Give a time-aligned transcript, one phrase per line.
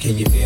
[0.00, 0.39] Can you feel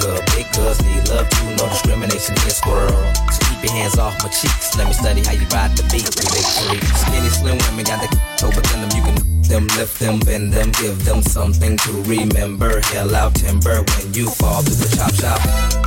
[0.00, 1.44] The big girls need love too.
[1.60, 2.96] No discrimination in this world.
[3.28, 4.76] So keep your hands off my cheeks.
[4.76, 6.08] Let me study how you ride the beat.
[6.16, 6.82] Big freak.
[7.04, 8.08] Skinny, slim women got the
[8.40, 8.90] toe within them.
[8.96, 9.16] You can
[9.50, 12.80] them, lift them, bend them, give them something to remember.
[12.80, 15.40] Hell out timber when you fall through the chop shop.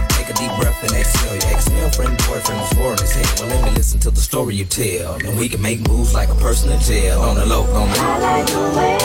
[0.10, 1.34] Take a deep breath and exhale.
[1.34, 3.48] Your ex-male friend, boyfriend was foreign as hell.
[3.48, 5.16] Well, let me listen to the story you tell.
[5.16, 7.22] And we can make moves like a person in jail.
[7.22, 8.98] On the low, on the I like the way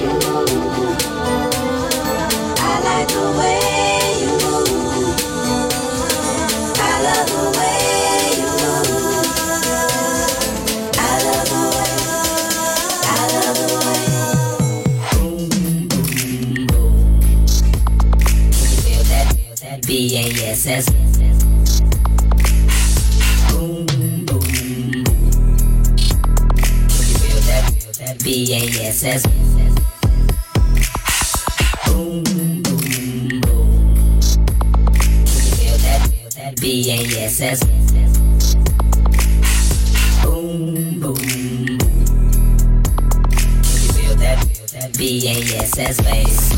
[0.00, 1.02] you move.
[2.58, 3.75] I like the way
[19.96, 20.84] B-A-S-S.
[23.48, 24.44] Boom, boom, boom.
[27.00, 27.64] You feel that?
[27.98, 29.22] That B-A-S-S.
[31.86, 33.80] Boom, boom, boom.
[35.24, 36.00] You feel that?
[36.36, 37.60] That B-A-S-S.
[40.22, 41.16] Boom, boom.
[43.72, 44.44] You feel that?
[44.44, 46.55] Feel that B-A-S-S bass.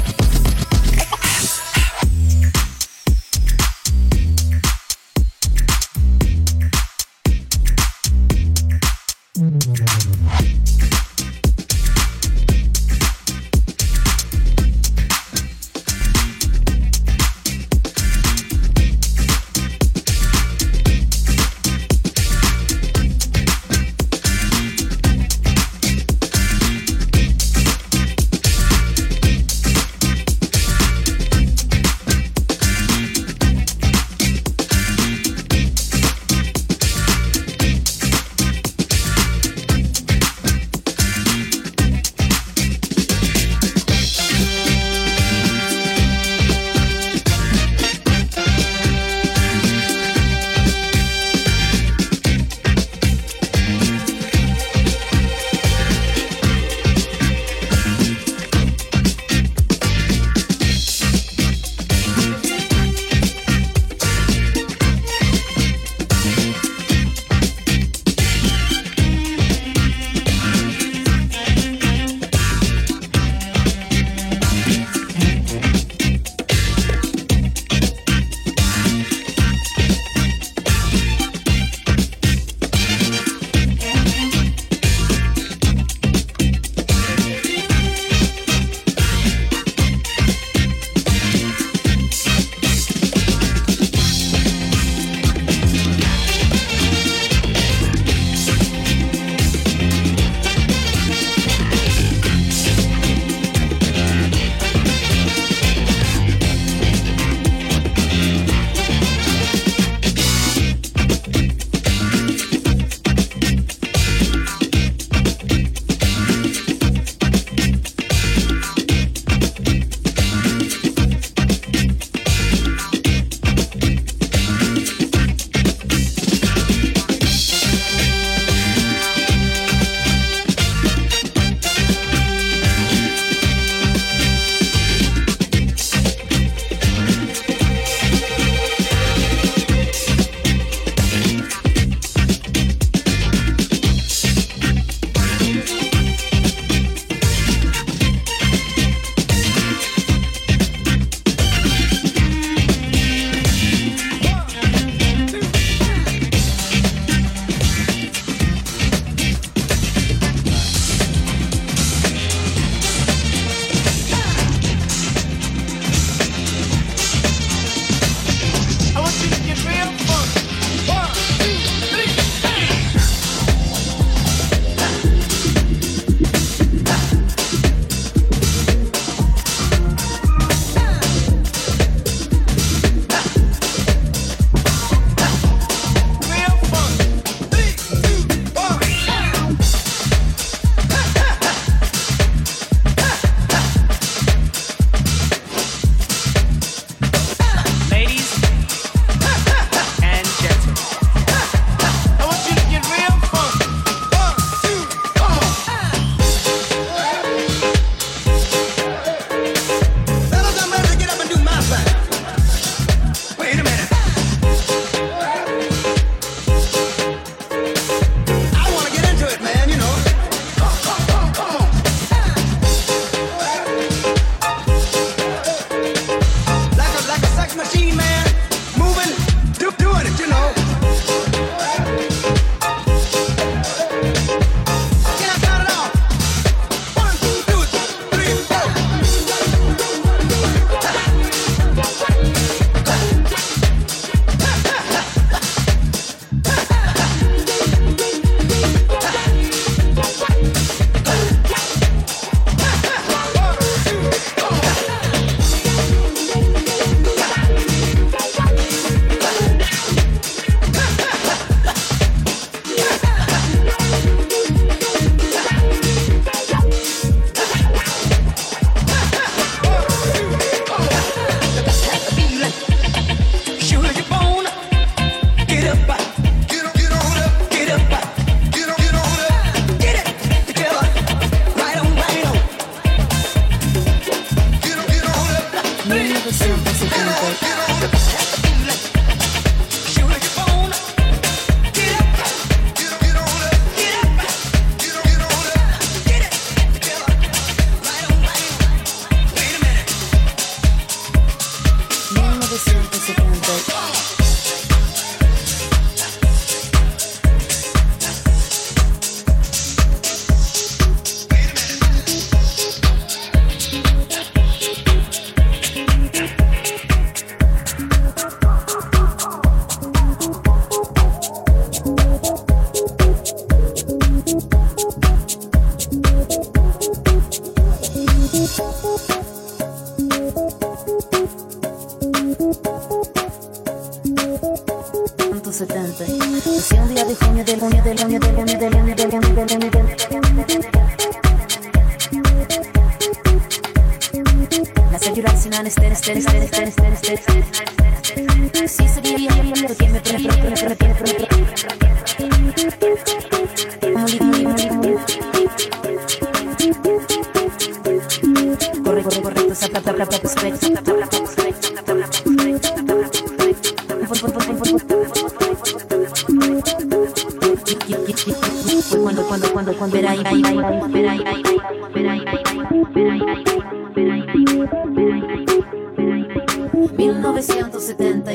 [376.97, 378.33] 1970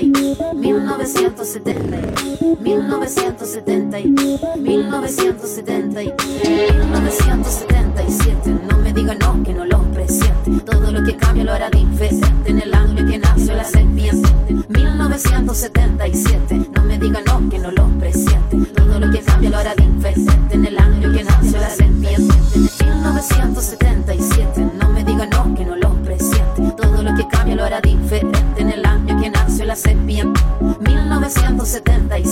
[0.55, 1.97] 1970
[2.59, 3.97] 1970
[4.57, 10.51] 1970 1977 no me digan no que no lo presiente.
[10.65, 12.53] Todo lo que cambia lo hará diferente
[14.69, 18.57] 1977 no me digan no que no lo presiente.
[18.75, 20.57] Todo lo que cambia lo hará diferente
[31.73, 32.22] president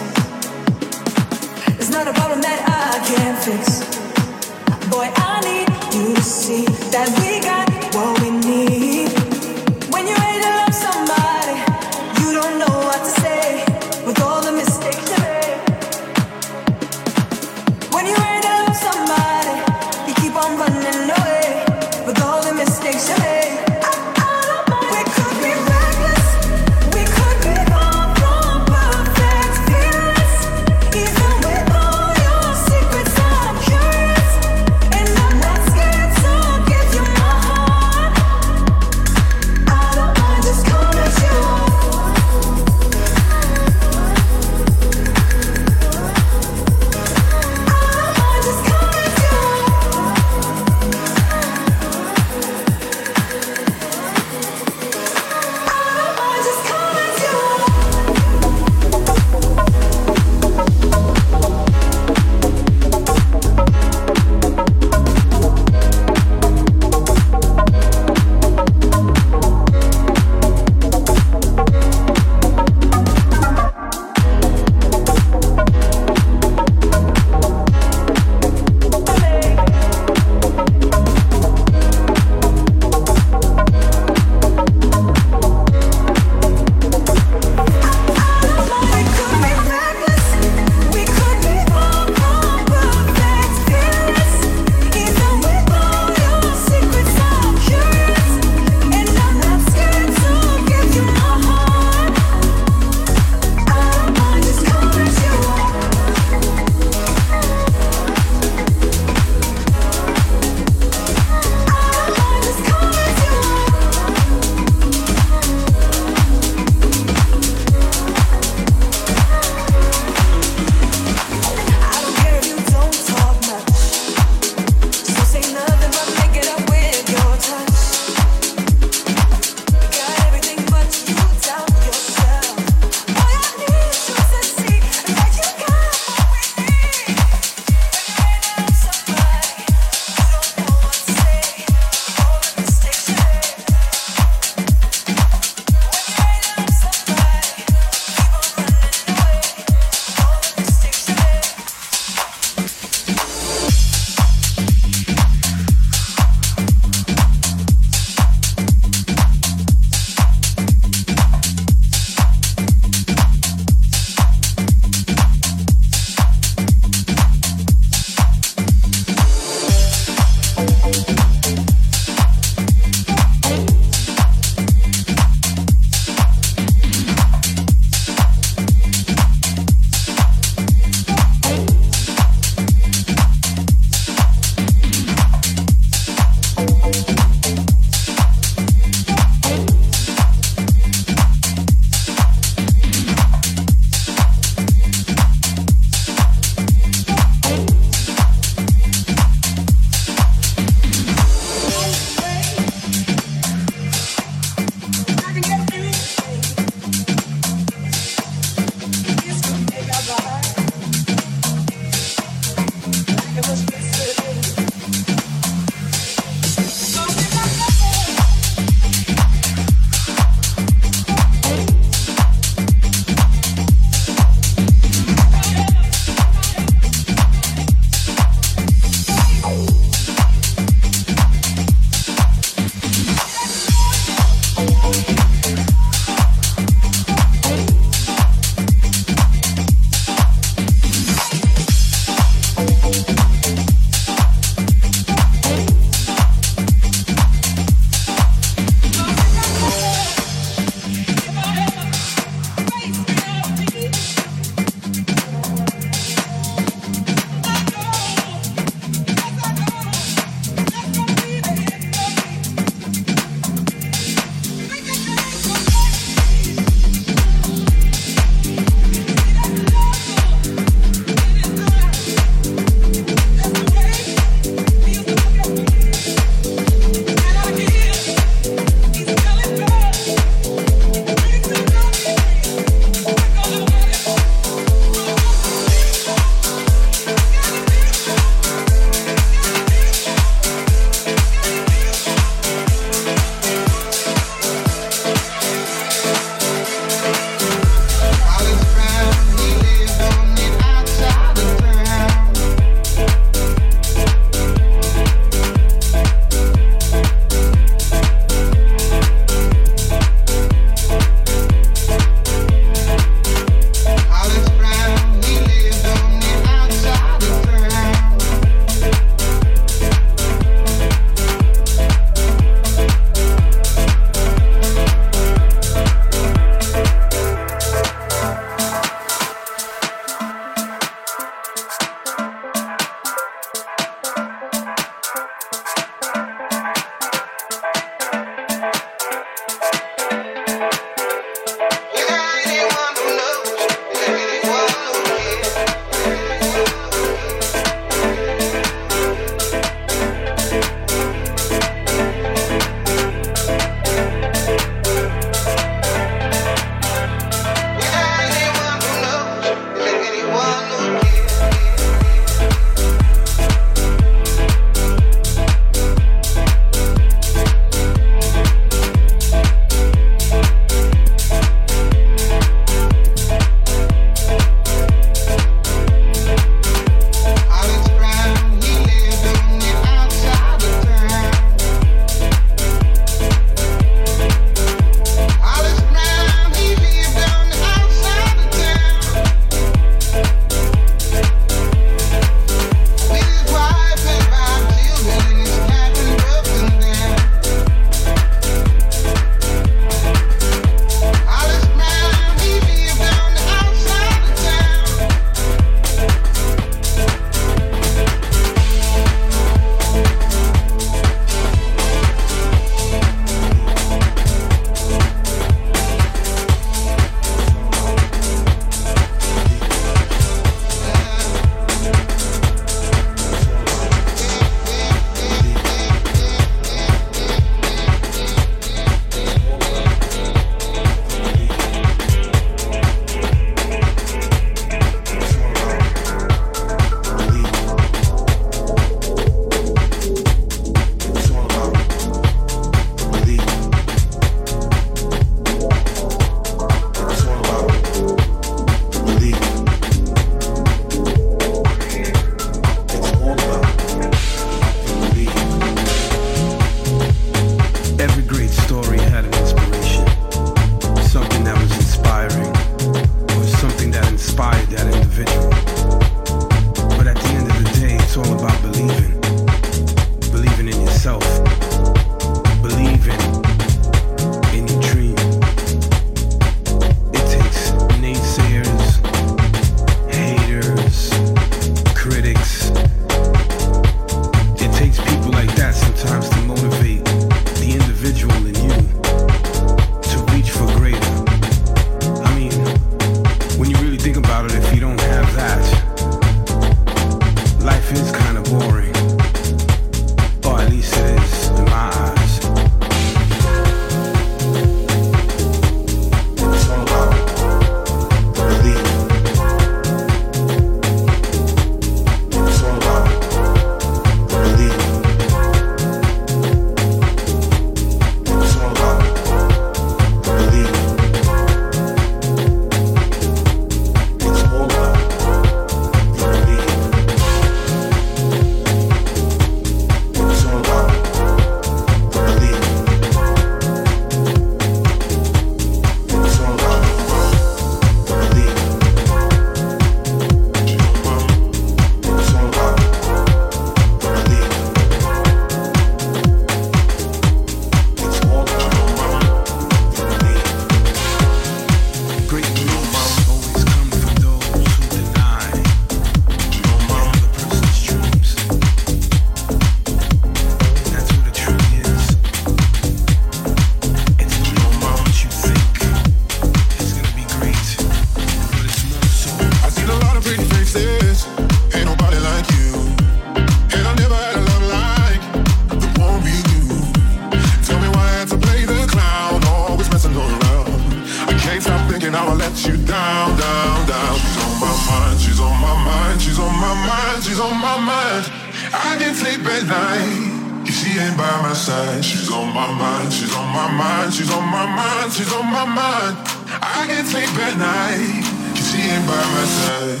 [592.46, 596.16] on my mind, she's on my mind, she's on my mind, she's on my mind.
[596.62, 598.22] I can't sleep at night
[598.54, 600.00] if she ain't by my side.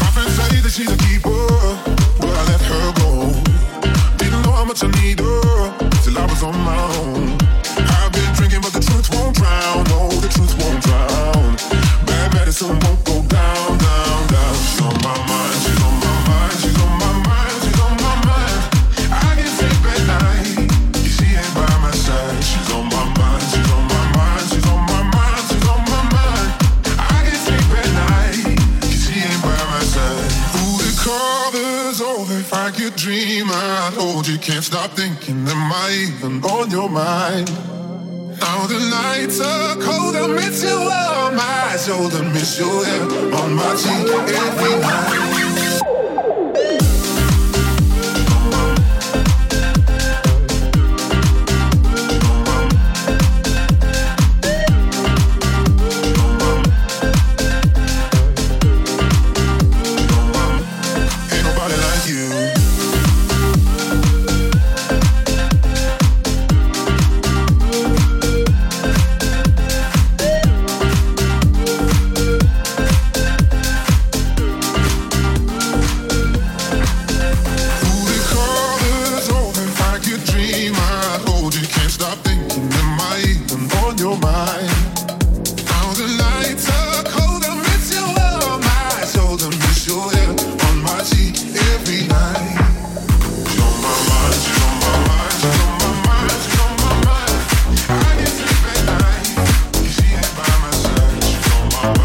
[0.00, 1.46] My friends say that she's a keeper,
[2.18, 3.10] but I let her go.
[4.18, 5.70] Didn't know how much I need her
[6.02, 7.38] till I was on my own.
[7.78, 9.84] I've been drinking, but the truth won't drown.
[9.92, 11.56] No, the truth won't drown.
[12.06, 13.19] Bad medicine won't go
[33.80, 34.36] I'd hold you.
[34.38, 37.48] Can't stop thinking, am I even on your mind?
[38.38, 43.02] Now the nights are cold, I miss you on my shoulder, oh, miss your hair
[43.40, 45.49] on my cheek every night.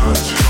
[0.06, 0.45] On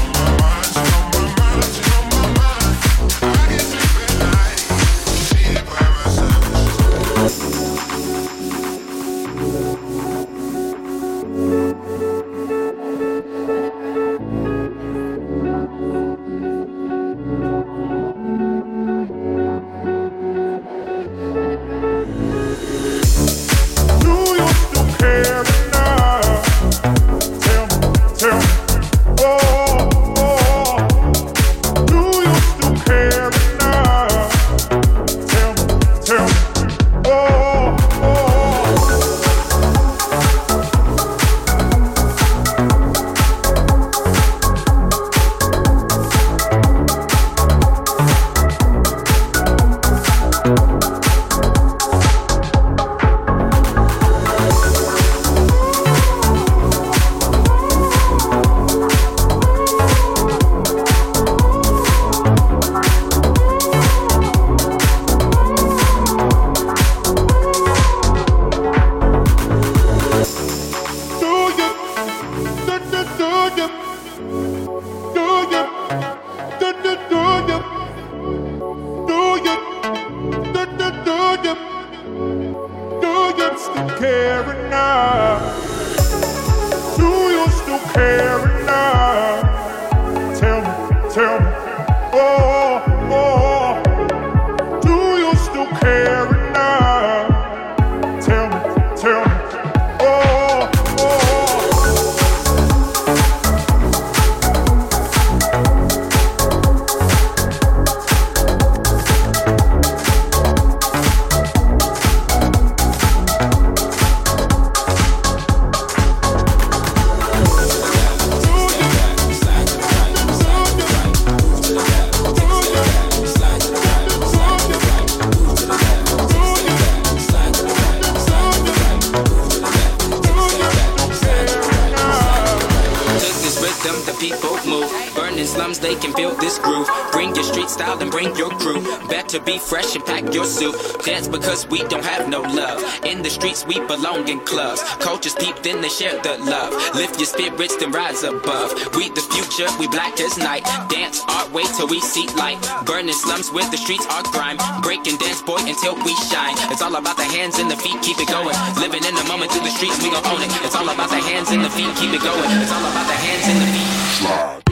[139.36, 140.76] Better be fresh and pack your suit.
[141.04, 142.80] Dance because we don't have no love.
[143.04, 144.82] In the streets, we belong in clubs.
[145.04, 146.71] Cultures peep, then they share the love.
[146.95, 148.71] Lift your spirits, then rise above.
[148.95, 150.63] We the future, we black as night.
[150.88, 152.63] Dance our way till we see light.
[152.86, 154.56] Burning slums where the streets are grime.
[154.82, 156.56] Breaking dance, boy, until we shine.
[156.71, 158.56] It's all about the hands and the feet, keep it going.
[158.80, 160.52] Living in the moment through the streets, we gon' own it.
[160.63, 162.50] It's all about the hands and the feet, keep it going.
[162.63, 164.56] It's all about the hands and the feet.
[164.56, 164.64] Keep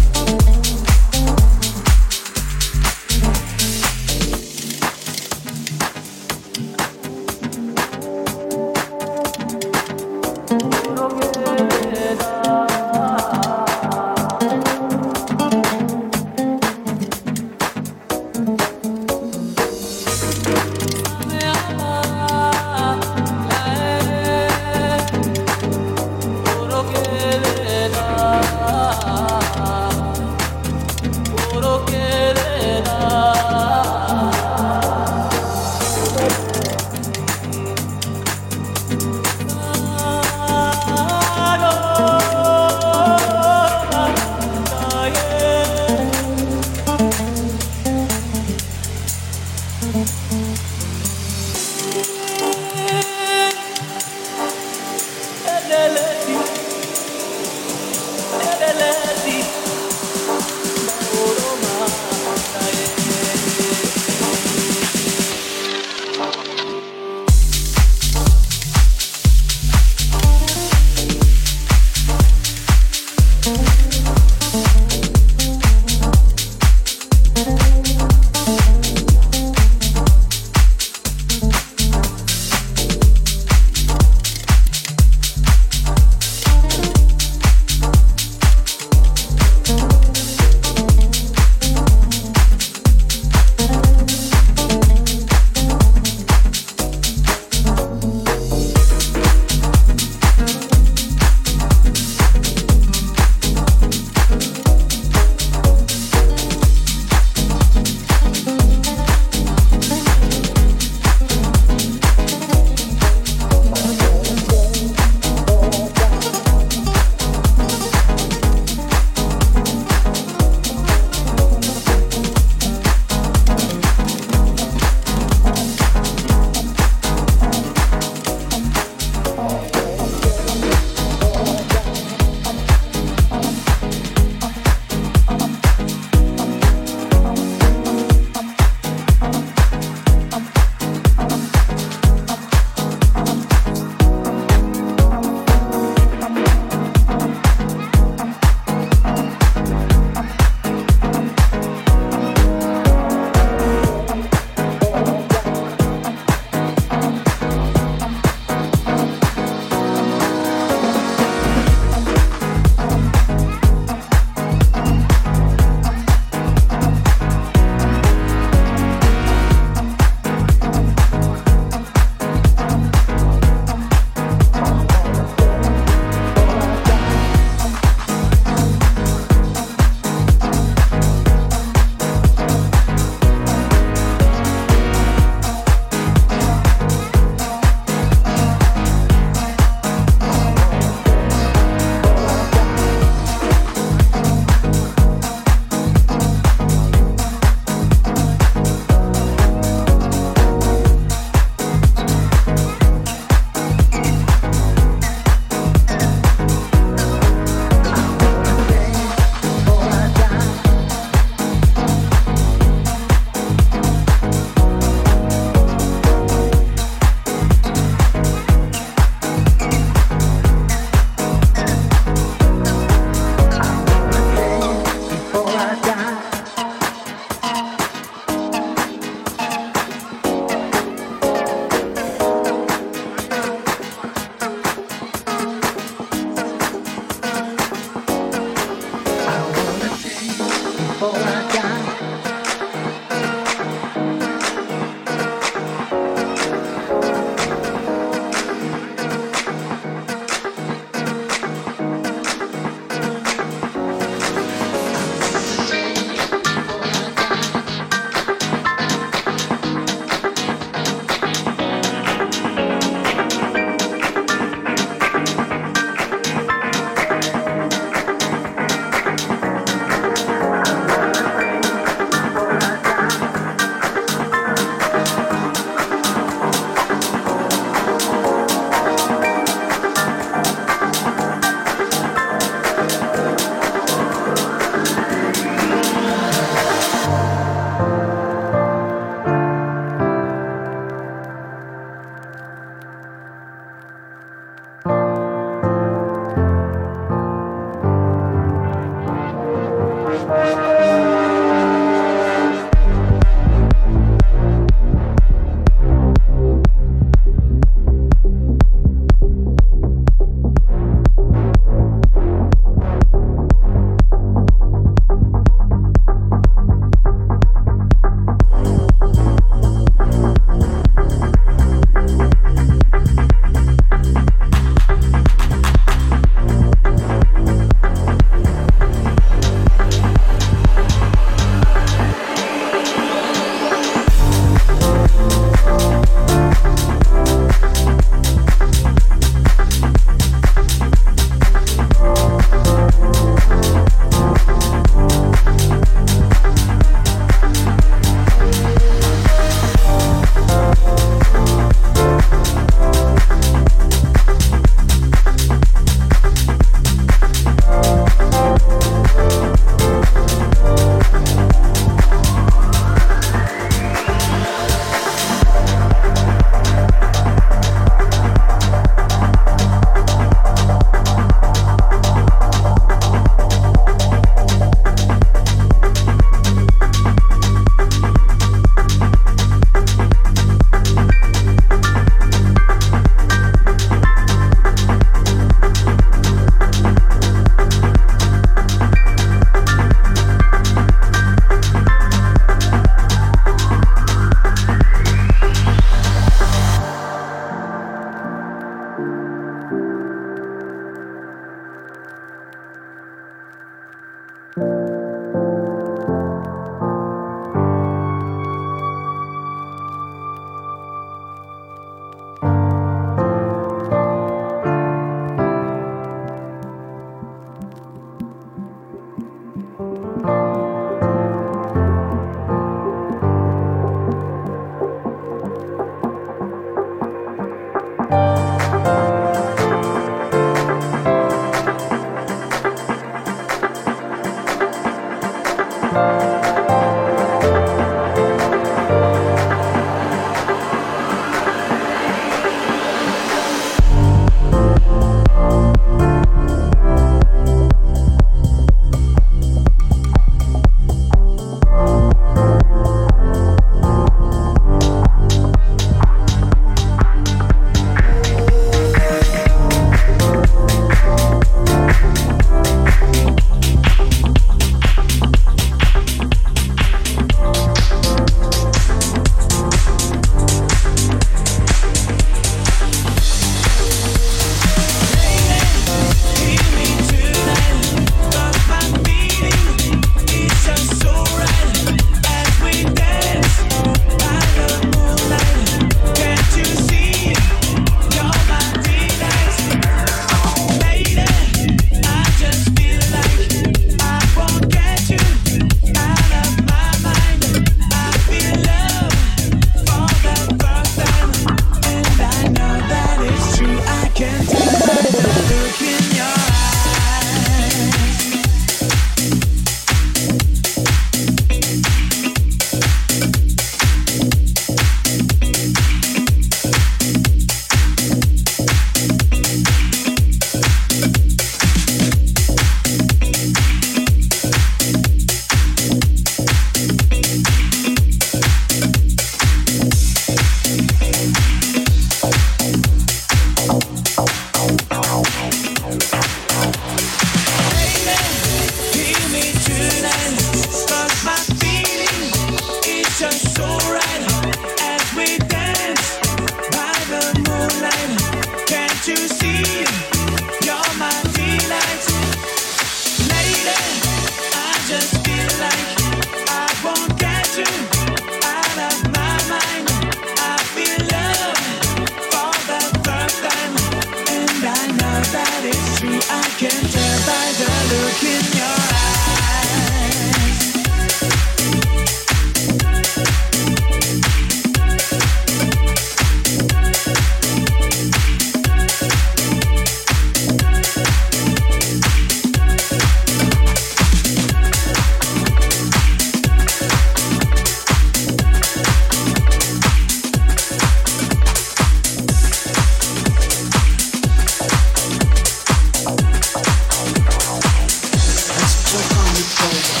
[599.51, 600.00] soul.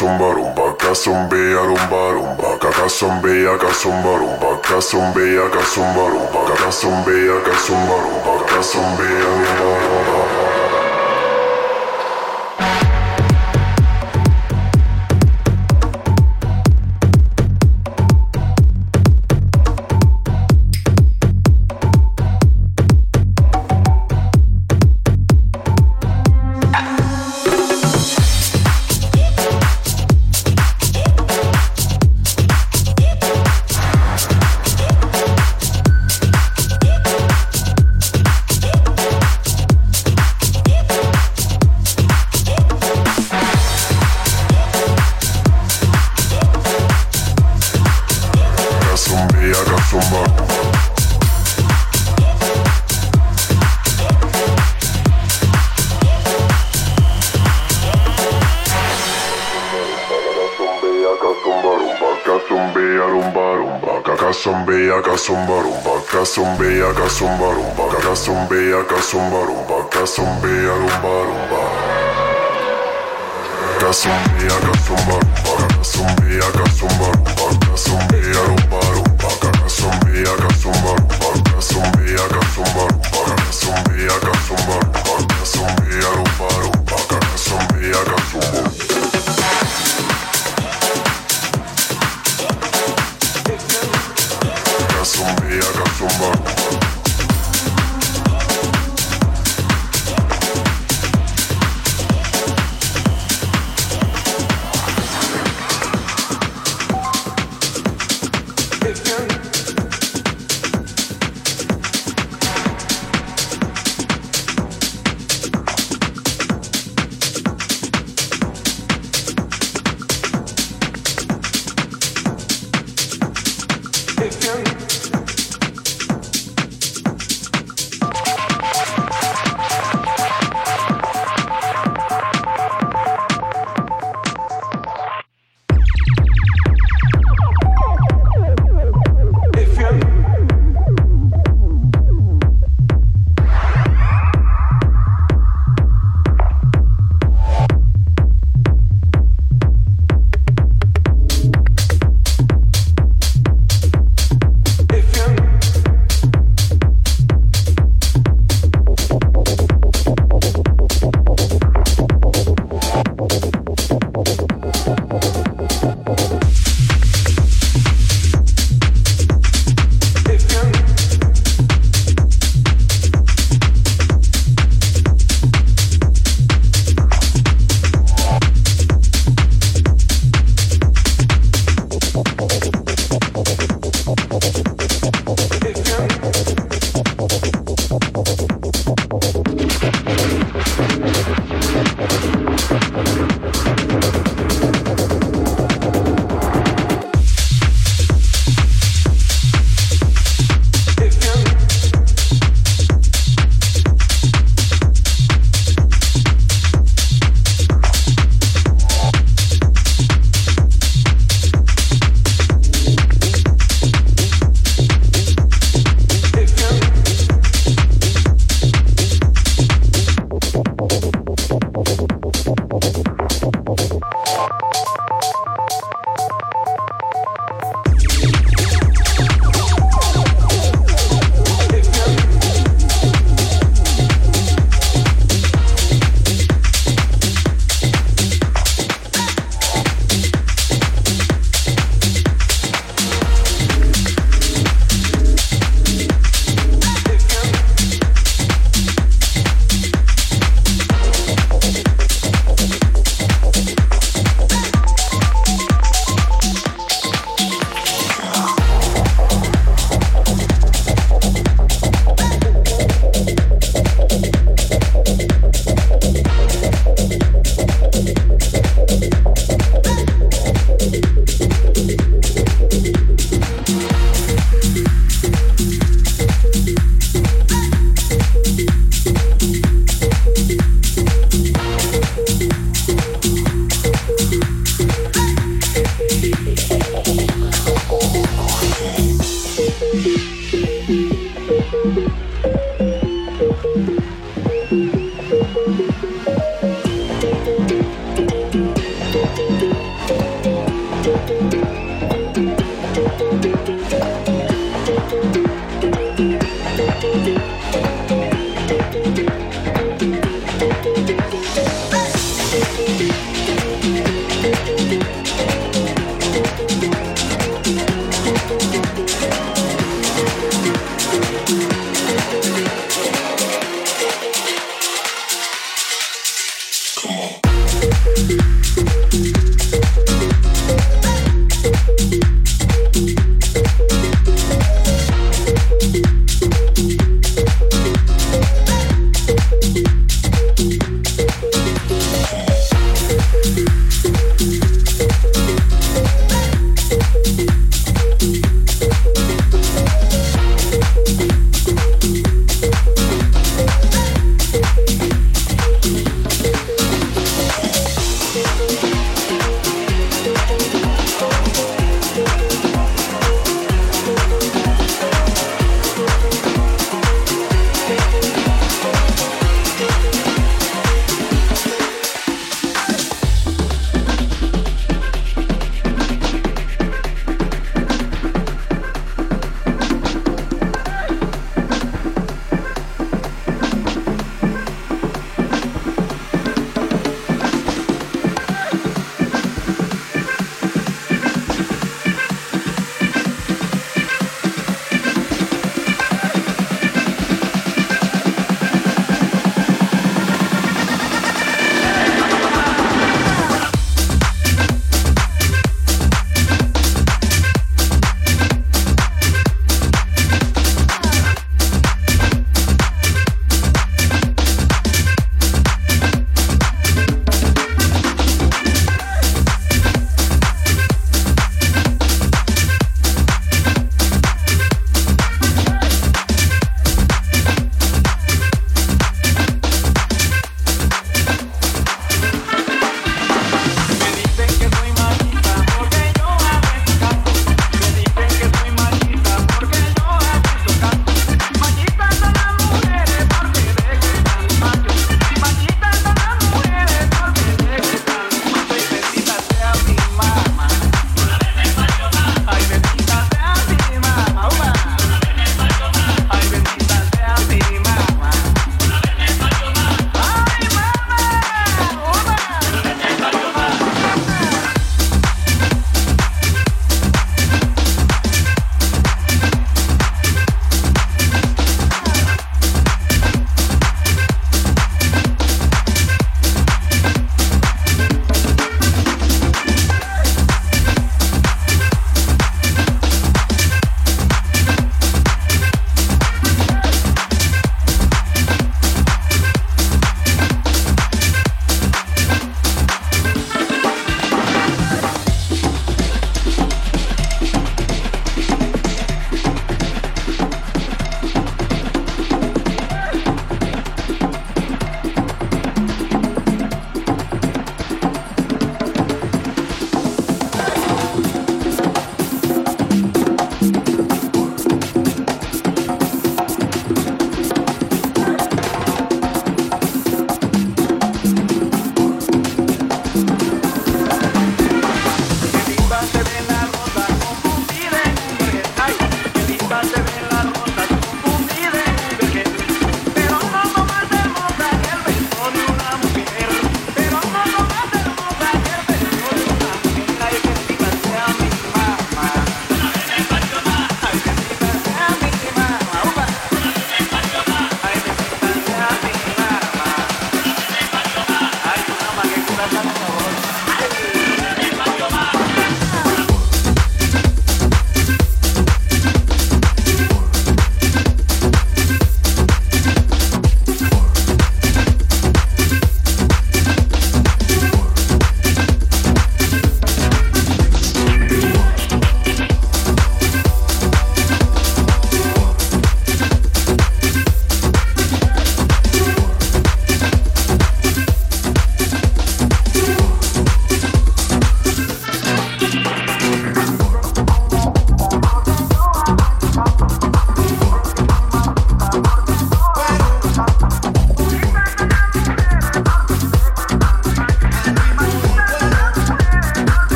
[0.00, 6.08] zumba rumba, acá zumbea rumba rumba, acá zumbea, acá zumba rumba, acá zumbea, acá zumba
[6.08, 10.59] rumba, acá zumbea, acá zumba rumba, acá zumbea rumba rumba.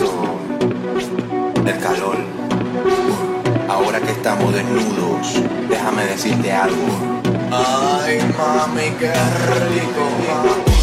[0.00, 2.16] El calor.
[3.68, 7.22] Ahora que estamos desnudos, déjame decirte algo.
[7.52, 9.12] Ay, mami, qué
[9.70, 10.73] rico.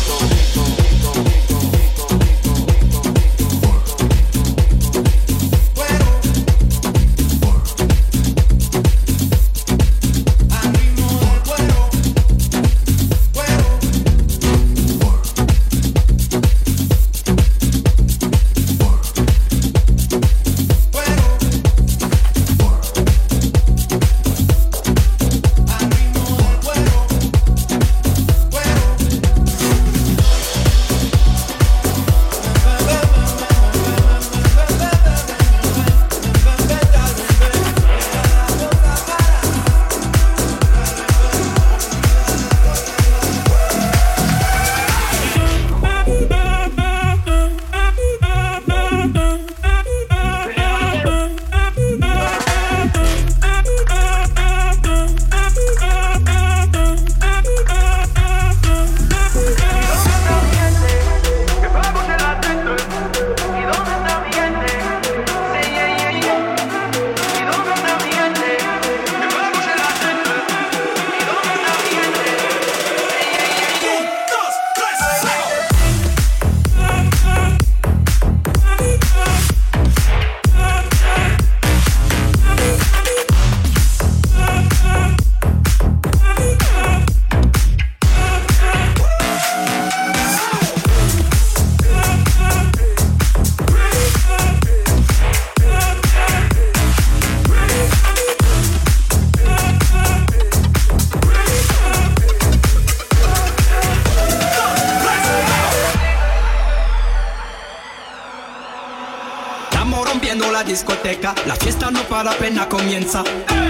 [110.72, 113.24] Discoteca, la fiesta no para apenas comienza.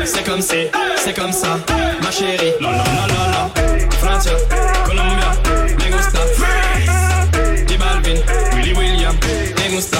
[0.05, 0.69] C'est comme si,
[1.03, 1.57] c'est comme ça,
[2.03, 2.53] ma chérie.
[2.59, 3.51] La la la la la.
[3.99, 4.33] Francia,
[4.85, 5.31] Colombia,
[5.79, 6.19] me gusta.
[6.37, 7.73] Freeze.
[7.73, 8.21] Y Balvin,
[8.55, 9.15] Willy William,
[9.57, 9.97] me gusta.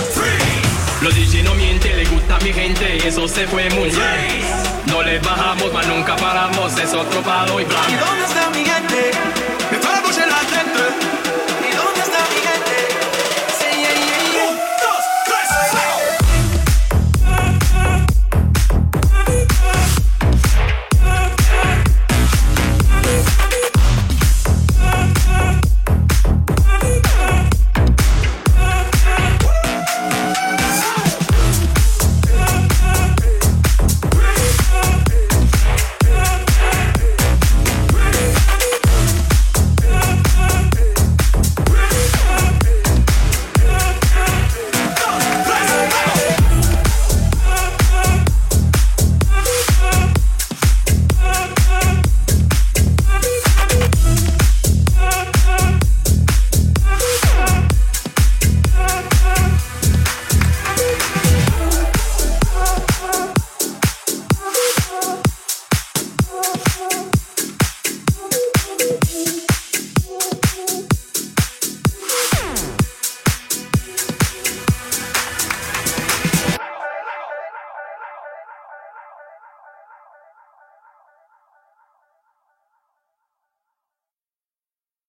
[1.02, 4.46] Los DJ no mienten, le gusta a mi gente, eso se fue muy bien.
[4.86, 7.90] No le bajamos, mas nunca paramos, es otro palo y blanco.
[7.90, 8.61] ¿Y dónde está mi